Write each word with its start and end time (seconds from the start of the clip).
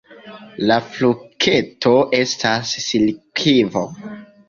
La 0.71 0.77
frukto 0.95 1.93
estas 2.23 2.75
silikvo. 2.89 3.89